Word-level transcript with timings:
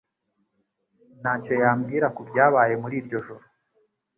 ntacyo 1.19 1.53
yambwira 1.63 2.07
kubyabaye 2.15 2.73
muri 2.81 2.95
iryo 3.01 3.17
joro 3.27 3.43